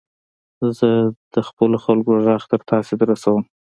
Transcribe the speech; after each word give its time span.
زه 0.77 0.89
د 1.33 1.35
خپلو 1.47 1.77
خلکو 1.85 2.11
ږغ 2.25 2.41
تر 2.51 2.61
تاسي 2.69 2.93
در 2.99 3.07
رسوم. 3.11 3.43